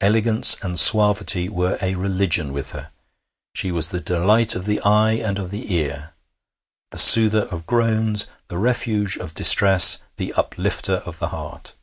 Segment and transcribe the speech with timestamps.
[0.00, 2.90] Elegance and suavity were a religion with her.
[3.54, 6.14] She was the delight of the eye and of the ear,
[6.90, 11.74] the soother of groans, the refuge of distress, the uplifter of the heart.